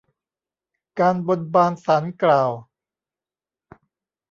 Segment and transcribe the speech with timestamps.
[0.99, 2.51] การบนบานศาลกล่าว